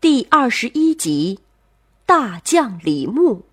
[0.00, 1.38] 第二十一集，
[2.06, 3.44] 大将李牧。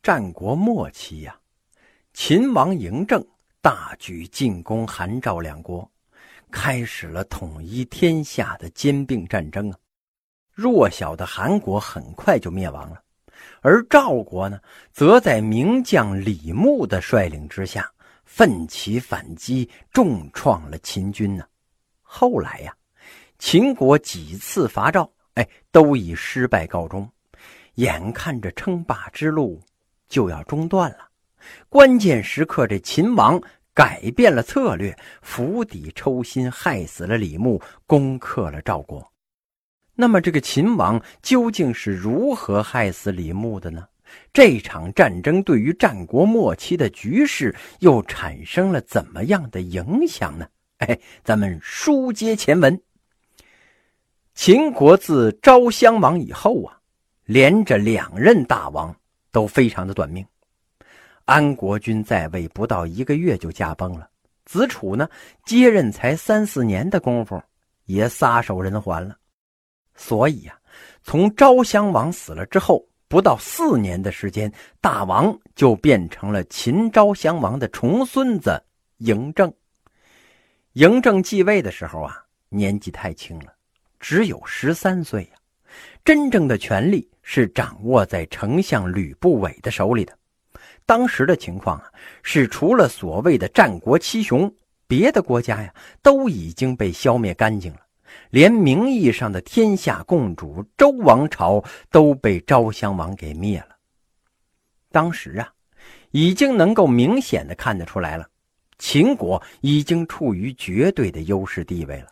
[0.00, 1.36] 战国末期呀，
[2.12, 3.26] 秦王嬴政
[3.60, 5.90] 大举进攻韩赵两国，
[6.48, 9.76] 开始了统一天下的兼并战争啊。
[10.52, 13.02] 弱小的韩国很快就灭亡了，
[13.62, 14.60] 而赵国呢，
[14.92, 17.92] 则在名将李牧的率领之下，
[18.24, 21.44] 奋起反击，重创了秦军呢。
[22.00, 22.72] 后来呀。
[23.38, 27.08] 秦国几次伐赵，哎，都以失败告终。
[27.76, 29.62] 眼看着称霸之路
[30.08, 31.08] 就要中断了，
[31.68, 33.40] 关键时刻，这秦王
[33.72, 39.08] 改变了策略，釜底抽薪，害死了李牧，攻克了赵国。
[39.94, 43.86] 那么，这个秦王究竟是如何害死李牧的呢？
[44.32, 50.48] 这场战争对于战国末期的局势又产生了怎么样的影响呢？
[50.78, 52.80] 哎，咱们书接前文。
[54.40, 56.78] 秦国自昭襄王以后啊，
[57.24, 58.94] 连着两任大王
[59.32, 60.24] 都非常的短命。
[61.24, 64.08] 安国君在位不到一个月就驾崩了，
[64.44, 65.08] 子楚呢
[65.44, 67.42] 接任才三四年的功夫，
[67.86, 69.16] 也撒手人寰了。
[69.96, 70.56] 所以呀，
[71.02, 78.62] 从昭襄王死了之后，不到四年的时间，大王就变成了秦昭襄王的重孙子
[79.00, 79.52] 嬴政。
[80.74, 83.57] 嬴政继位的时候啊，年纪太轻了。
[84.00, 85.30] 只有十三岁呀，
[86.04, 90.16] 真正的权力是掌握在丞相吕不韦的手里的。
[90.86, 94.50] 当时的情况啊，是除了所谓的战国七雄，
[94.86, 97.80] 别的国家呀都已经被消灭干净了，
[98.30, 103.76] 连名义上的天下共主周王朝都被昭襄王给灭了。
[104.90, 105.52] 当时啊，
[106.12, 108.26] 已经能够明显的看得出来了，
[108.78, 112.06] 秦国已经处于绝对的优势地位了。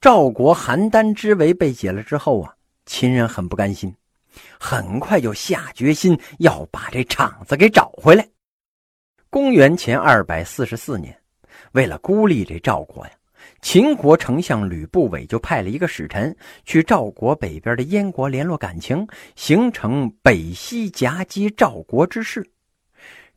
[0.00, 2.54] 赵国邯郸之围被解了之后啊，
[2.86, 3.94] 秦人很不甘心，
[4.58, 8.26] 很快就下决心要把这场子给找回来。
[9.28, 11.14] 公元前二百四十四年，
[11.72, 13.12] 为了孤立这赵国呀，
[13.60, 22.42] 秦国丞相吕不韦就派了一个使臣去赵国北边的燕国联络感情，形成北西夹击赵国之势。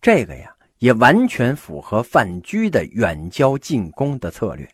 [0.02, 4.66] 这个呀，也完全符合范雎的远交近攻的策略。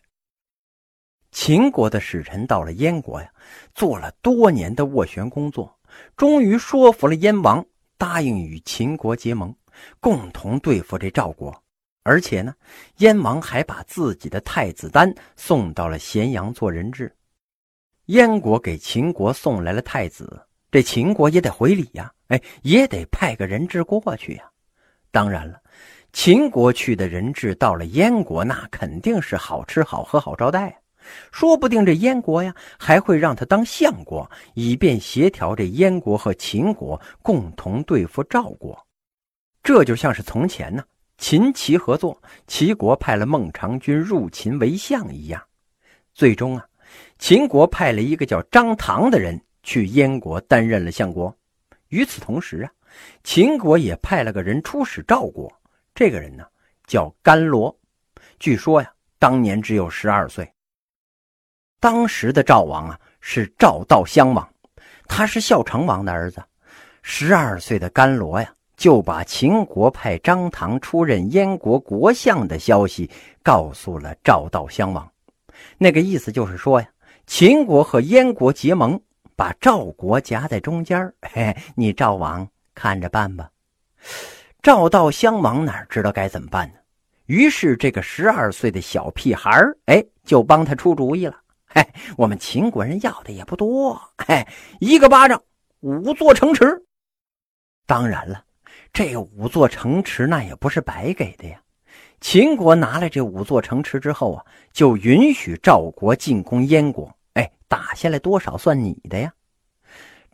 [1.32, 3.30] 秦国的使臣到了燕国呀，
[3.74, 5.78] 做了多年的斡旋工作，
[6.16, 7.64] 终于说服了燕王
[7.96, 9.54] 答应与秦国结盟，
[10.00, 11.62] 共同对付这赵国。
[12.02, 12.54] 而且呢，
[12.96, 17.14] 燕王还把自己的太子丹送到了咸阳做人质。
[18.06, 24.50] 燕国给秦国送来了太子，这秦国也得回礼呀，哎，也得派个人质过去呀。
[25.12, 25.60] 当然了，
[26.12, 30.79] 秦国去的人质到了燕国，那肯定是好吃好喝好招待。
[31.32, 38.78] 说不定这燕国呀，还会让他当相国，以便协调这燕国和秦国共同对付赵国。
[39.62, 40.82] 这就像是从前呢，
[41.18, 45.42] 秦齐合作，齐国派了孟尝君入秦为相一样。
[46.14, 46.66] 最终啊，
[47.18, 51.34] 秦国派了一个叫张唐的人去燕国担任了相国。
[51.88, 52.70] 与此同时啊，
[53.22, 55.52] 秦国也派了个人出使赵国，
[55.94, 56.44] 这个人呢
[56.86, 57.76] 叫甘罗，
[58.38, 60.50] 据说呀，当年只有十二岁。
[61.80, 64.46] 当时的赵王啊是赵悼襄王，
[65.08, 66.42] 他是孝成王的儿子。
[67.02, 73.10] 十二岁的甘罗呀，就把秦国派张唐出任燕国国相的消息
[73.42, 75.10] 告诉了赵悼襄王。
[75.78, 76.88] 那个意思就是说呀，
[77.26, 79.00] 秦国和燕国结盟，
[79.34, 83.48] 把赵国夹在中间嘿， 你赵王看着办吧。
[84.60, 86.74] 赵悼襄王哪知道该怎么办呢？
[87.24, 89.50] 于是这个十二岁的小屁孩
[89.86, 91.36] 哎，就帮他出主意了。
[91.72, 91.86] 嘿，
[92.16, 94.44] 我们秦国人要的也不多，嘿，
[94.80, 95.40] 一个巴掌，
[95.78, 96.84] 五座城池。
[97.86, 98.44] 当然了，
[98.92, 101.62] 这五座城池那也不是白给的呀。
[102.20, 107.08] 秦国拿了这五座城池之后啊，就允许赵国进攻燕国。
[107.34, 109.32] 哎，打下来多少算你的呀？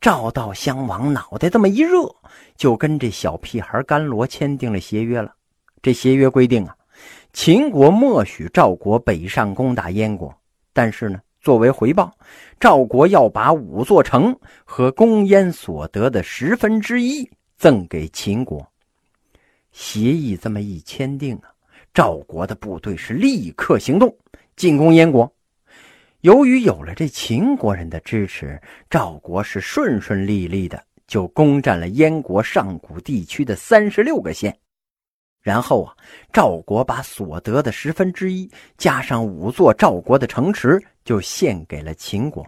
[0.00, 2.17] 赵悼襄王脑袋这么一热，
[2.56, 5.35] 就跟这小屁孩甘罗签订了协约了。
[5.83, 6.75] 这协约规定啊，
[7.35, 10.35] 秦国默许赵国北上攻打燕国，
[10.73, 11.21] 但是呢。
[11.47, 12.13] 作为回报，
[12.59, 18.67] 赵国要把五座城和攻燕所得的十分之一赠给秦国。
[19.71, 21.43] 协议这么一签订啊，
[21.95, 24.13] 赵国的部队是立刻行动
[24.57, 25.33] 进攻燕国。
[26.23, 28.61] 由于有了这秦国人的支持，
[28.91, 34.53] 赵国是顺顺利利的就攻占了燕国上古地区的三十六个县。
[35.47, 35.95] 然后啊，
[36.33, 42.45] 赵国把所得的十分之一加上五座赵国的城池，就献给了秦国。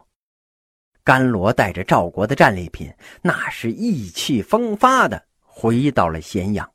[1.05, 2.93] 甘罗带着赵国的战利品，
[3.23, 6.69] 那是意气风发的回到了咸阳。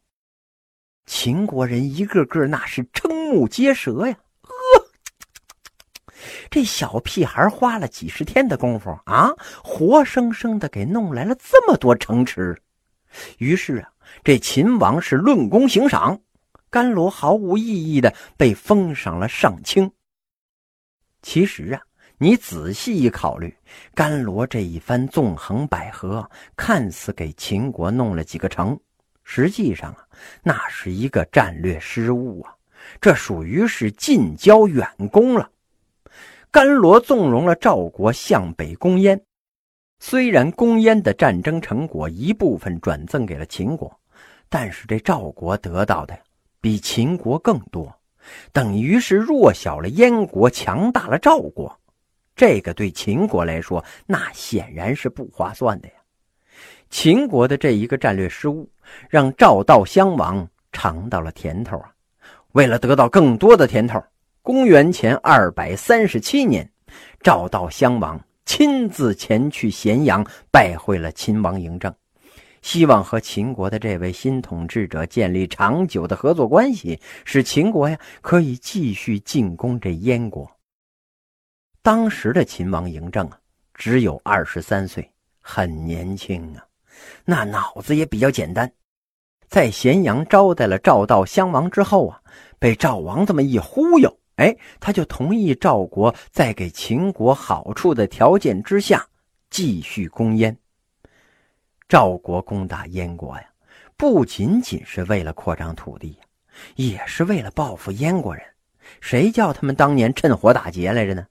[1.06, 4.18] 秦国人一个个那是瞠目结舌呀！
[4.44, 4.54] 呵，
[6.50, 9.30] 这小屁孩花了几十天的功夫啊，
[9.62, 12.58] 活生生的给弄来了这么多城池。
[13.40, 13.93] 于是啊。
[14.24, 16.20] 这秦王是论功行赏，
[16.70, 19.90] 甘罗毫无意义的被封赏了上卿。
[21.22, 21.82] 其实啊，
[22.18, 23.56] 你仔细一考虑，
[23.94, 26.28] 甘罗这一番纵横捭阖，
[26.58, 28.78] 看似给秦国弄了几个城，
[29.24, 30.06] 实际上啊，
[30.44, 32.54] 那是一个战略失误啊，
[33.00, 35.50] 这属于是近交远攻了。
[36.52, 39.20] 甘罗纵容了赵国向北攻燕，
[40.00, 44.00] 虽然攻燕的战争成果一部分转赠给了秦国。
[44.54, 46.16] 但是这赵国得到的
[46.62, 47.92] 比秦国更多，
[48.52, 51.76] 等于是弱小了燕国，强大了赵国。
[52.36, 55.96] 这个对秦国来说，那显然是不划算的呀。
[56.92, 58.70] 秦国的这一个战略失误，
[59.10, 61.92] 让赵悼襄王尝到了甜头啊。
[62.52, 64.00] 为了得到更多的甜头，
[64.44, 66.72] 公元前二百三十七年，
[67.22, 71.92] 赵悼襄王亲自前去咸阳拜会了秦王嬴政。
[72.64, 80.50] 希望和秦国的这位新统治者建立长久的合作关系，使秦国呀可以继续进攻这燕国。
[81.82, 83.38] 当时的秦王嬴政啊，
[83.74, 85.08] 只有二十三岁，
[85.42, 86.66] 很年轻啊，
[87.26, 88.72] 那脑子也比较简单。
[89.50, 92.22] 在咸阳招待了赵悼襄王之后啊，
[92.60, 99.06] 被赵王这么一忽悠，哎，他就同意赵国在给秦国好处的条件之下，
[99.50, 100.58] 继续攻燕。
[101.88, 103.46] 赵国攻打燕国呀，
[103.98, 106.18] 不仅仅是为了扩张土地，
[106.76, 108.44] 也是为了报复燕国人。
[109.00, 111.26] 谁叫他们当年趁火打劫来着呢？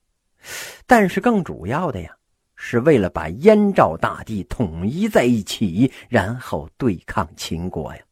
[0.87, 2.17] 但是更主要的呀，
[2.55, 8.03] 是为了把燕赵大地统一在一起，然后对抗秦国呀。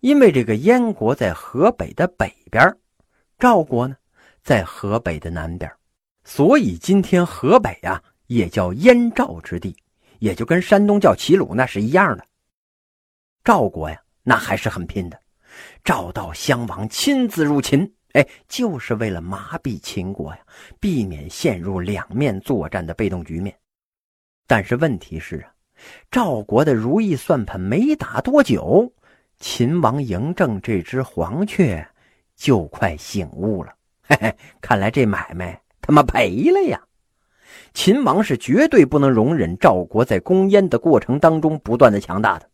[0.00, 2.76] 因为这个燕国在河北的北边，
[3.38, 3.94] 赵国呢
[4.42, 5.70] 在河北的南边，
[6.24, 9.76] 所以今天河北啊也叫燕赵之地。
[10.22, 12.24] 也就跟山东叫齐鲁那是一样的。
[13.42, 15.20] 赵国呀，那还是很拼的。
[15.82, 20.38] 赵悼襄王亲自入秦，哎，就是为了麻痹秦国呀，
[20.78, 23.52] 避免陷入两面作战的被动局面。
[24.46, 25.52] 但是问题是啊，
[26.08, 28.92] 赵国的如意算盘没打多久，
[29.40, 31.84] 秦王嬴政这只黄雀
[32.36, 33.74] 就快醒悟了。
[34.04, 36.80] 嘿嘿，看来这买卖他妈赔了呀！
[37.74, 42.48] 秦王是绝对不能容忍赵国在攻燕的过程当中不断的强大的。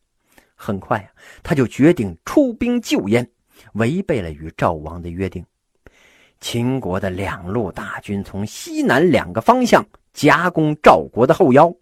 [0.55, 1.09] 很快啊，
[1.43, 3.29] 他就决定出兵救燕，
[3.75, 5.45] 违背了与赵王的约定。
[6.41, 11.73] 秦国的两路大军从西南两个方向夹攻赵国的后腰。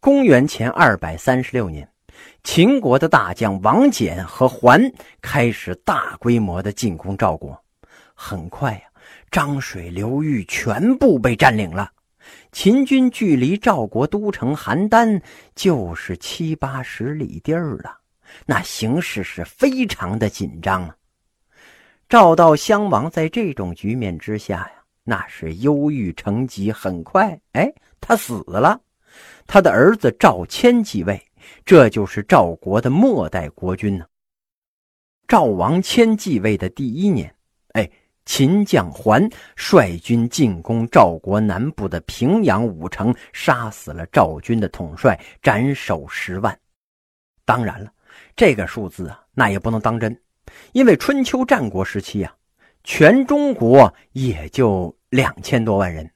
[0.00, 1.88] 公元前二百三十六年，
[2.44, 4.80] 秦国的大将王翦和桓
[5.20, 7.60] 开始大规模的进攻赵国。
[8.14, 8.82] 很快呀，
[9.30, 11.90] 漳水流域全部被占领了。
[12.52, 15.20] 秦军距离赵国都城邯郸
[15.54, 17.98] 就是七八十里地儿了，
[18.46, 20.96] 那形势是非常的紧张啊。
[22.08, 24.72] 赵悼襄王在这种局面之下呀，
[25.02, 28.80] 那是忧郁成疾，很快，哎，他死了，
[29.46, 31.20] 他的儿子赵谦继位，
[31.64, 34.06] 这就是赵国的末代国君呢。
[35.26, 37.33] 赵王谦继位的第一年，
[38.24, 46.58] 秦将桓率军进攻赵国南部的平阳五城，杀死了赵军的统帅，斩首十万。
[47.44, 47.92] 当然了，
[48.34, 50.18] 这个数字啊，那也不能当真，
[50.72, 52.34] 因为春秋战国时期啊，
[52.82, 56.10] 全中国也就两千多万人，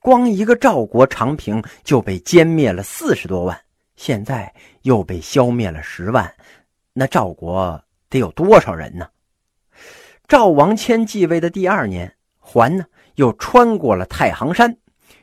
[0.00, 3.56] 光一个赵国长平就被歼灭了四十多万，
[3.94, 6.34] 现在又被消灭了十万，
[6.92, 9.08] 那赵国得有多少人呢？
[10.26, 14.74] 赵王谦继位的第二年，桓呢又穿过了太行山，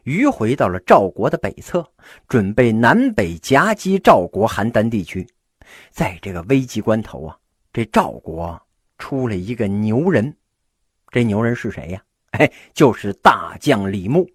[0.04, 1.84] 迂回到了赵国的北侧，
[2.28, 5.28] 准备南北夹击赵国邯郸地区。
[5.90, 7.36] 在这个危急关头啊，
[7.74, 8.62] 这赵国
[9.00, 10.32] 出了一个牛人。
[11.10, 12.04] 这牛人是谁呀？
[12.38, 14.30] 哎，就是大将李牧。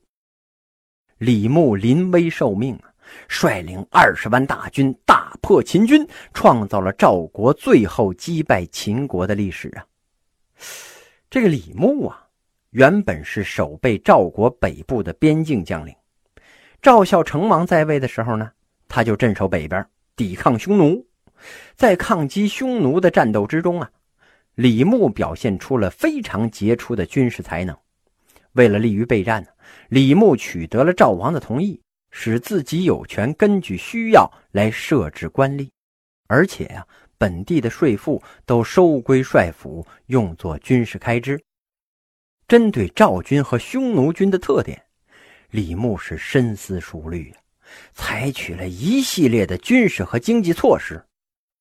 [1.19, 2.91] 李牧临危受命啊，
[3.29, 6.05] 率领二十万大军大破秦军，
[6.35, 9.87] 创造了赵国最后击败秦国的历史啊。
[11.29, 12.27] 这个李牧啊，
[12.71, 15.95] 原本是守备赵国北部的边境将领。
[16.81, 18.51] 赵孝成王在位的时候呢，
[18.89, 19.85] 他就镇守北边，
[20.15, 21.07] 抵抗匈奴。
[21.75, 23.91] 在抗击匈奴的战斗之中啊，
[24.55, 27.77] 李牧表现出了非常杰出的军事才能。
[28.53, 29.49] 为了利于备战呢，
[29.91, 31.79] 李牧取得了赵王的同意，
[32.11, 35.69] 使自己有权根据需要来设置官吏，
[36.27, 36.87] 而且呀，
[37.19, 41.43] 本地的税赋都收归帅府，用作军事开支。
[42.49, 44.81] 针对赵军和匈奴军的特点，
[45.51, 47.37] 李牧是深思熟虑呀，
[47.93, 51.05] 采取了一系列的军事和经济措施。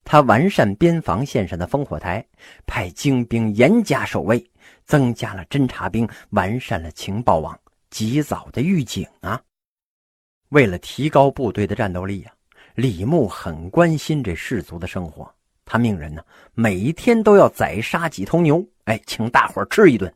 [0.03, 2.23] 他完善边防线上的烽火台，
[2.67, 4.47] 派精兵严加守卫，
[4.83, 7.59] 增加了侦察兵，完善了情报网，
[7.89, 9.41] 及早的预警啊。
[10.49, 12.31] 为了提高部队的战斗力啊，
[12.75, 15.34] 李牧很关心这士族的生活。
[15.65, 20.13] 他命人呢，每一天都要宰杀几头牛，哎，请大伙吃一顿。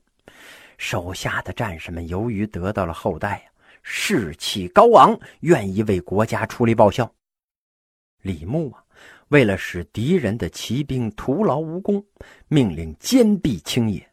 [0.77, 3.43] 手下的战士们由于得到了后代，
[3.83, 7.11] 士气高昂，愿意为国家出力报效。
[8.21, 8.83] 李牧啊。
[9.29, 12.03] 为了使敌人的骑兵徒劳无功，
[12.47, 14.03] 命令坚壁清野，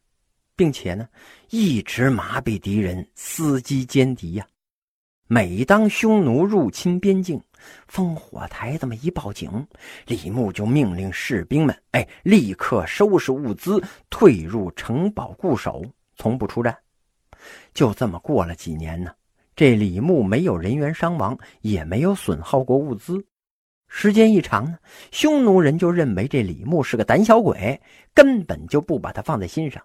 [0.55, 1.09] 并且呢，
[1.49, 4.47] 一直麻痹敌人，伺机歼敌呀。
[5.26, 7.43] 每当匈奴入侵边境，
[7.91, 9.67] 烽火台这么一报警，
[10.07, 15.85] 李牧就命令士兵们，哎，立刻收拾物资，退入城堡固守，
[16.17, 16.77] 从不出战。
[17.75, 19.13] 就这么过了几年呢，
[19.55, 23.25] 这李牧没有人员伤亡，也没有损耗过物资。
[23.89, 24.79] 时间一长呢，
[25.13, 27.81] 匈奴人就认为这李牧是个胆小鬼，
[28.13, 29.81] 根本就不把他放在心上。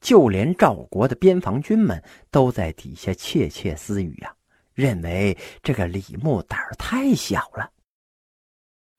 [0.00, 4.34] 就连赵国的边防军们都在底下窃窃私语呀，
[4.74, 7.70] 认为这个李牧胆儿太小了。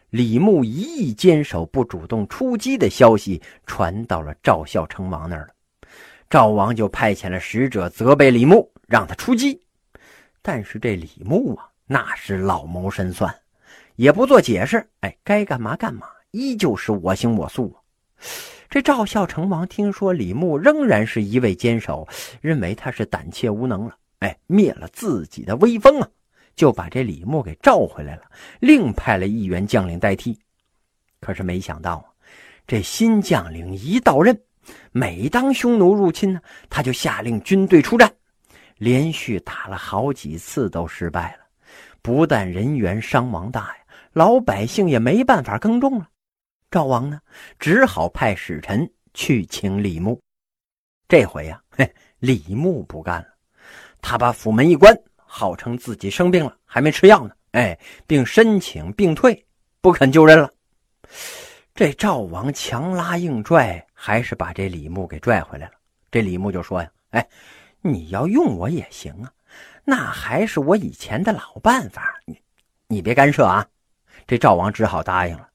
[0.09, 5.87] 李牧一意坚守、不主动出击的消息传到了赵孝成王那儿了，
[6.29, 9.59] 赵王就派遣了使者责备李牧，让他出击。
[10.41, 13.33] 但是这李牧啊，那是老谋深算。
[13.95, 17.75] 也不做解释，哎，该干嘛干嘛，依旧是我行我素。
[18.69, 22.07] 这赵孝成王听说李牧仍然是一味坚守，
[22.41, 26.07] 认为他是胆怯无能了，哎，灭了自己的威风啊，
[26.55, 28.23] 就把这李牧给召回来了，
[28.61, 30.39] 另派了一员将领代替。
[31.19, 32.05] 可是没想到啊，
[32.65, 34.33] 这新将领一到任，
[34.93, 38.09] 每当匈奴入侵呢，他就下令军队出战，
[38.77, 41.43] 连续打了好几次都失败了，
[42.01, 43.77] 不但人员伤亡大呀。
[44.13, 46.07] 老百姓也没办法耕种了，
[46.71, 47.19] 赵王呢，
[47.59, 50.17] 只好派使臣去请李牧。
[51.09, 53.32] 这回呀，嘿，李牧不干了，
[54.03, 59.43] 他把府门一关，号称自己生病了，还没吃药呢，哎，并申请病退，
[59.79, 60.51] 不肯就任了。
[61.73, 65.73] 这赵王强拉硬拽，还是把这李牧给拽回来了。
[66.11, 67.27] 这李牧就说呀：“哎，
[67.81, 69.31] 你要用我也行啊，
[69.85, 72.37] 那还是我以前的老办法，你
[72.87, 73.65] 你别干涉啊。”
[74.27, 75.47] 这赵王只好答应了。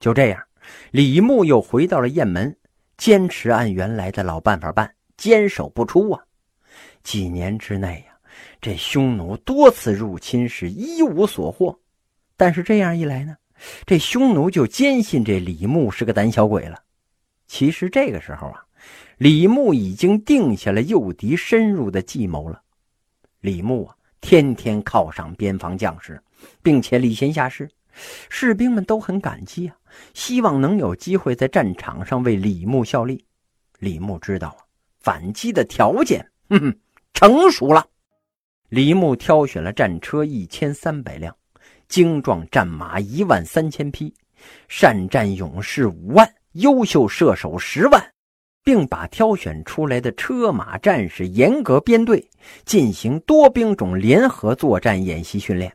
[0.00, 0.42] 就这样，
[0.90, 2.54] 李牧又回到了雁门，
[2.96, 6.22] 坚持按原来的老办法办，坚守不出啊。
[7.02, 8.14] 几年之内呀，
[8.60, 11.78] 这匈奴多次入侵，是一无所获。
[12.36, 13.36] 但是这样一来呢，
[13.86, 16.82] 这匈奴就坚信这李牧是个胆小鬼了。
[17.46, 18.64] 其实这个时候啊，
[19.18, 22.62] 李牧已经定下了诱敌深入的计谋了。
[23.40, 26.20] 李牧啊，天天犒赏边防将士，
[26.62, 27.68] 并且礼贤下士。
[28.30, 29.76] 士兵们都很感激啊，
[30.14, 33.22] 希望能有机会在战场上为李牧效力。
[33.78, 34.64] 李牧知道啊，
[35.00, 36.78] 反击的条件，嗯哼，
[37.14, 37.86] 成熟了。
[38.68, 41.34] 李牧挑选了战车一千三百辆，
[41.88, 44.12] 精壮战马一万三千匹，
[44.68, 48.12] 善战勇士五万，优秀射手十万，
[48.62, 52.22] 并把挑选出来的车马战士严格编队，
[52.66, 55.74] 进行多兵种联合作战演习训练。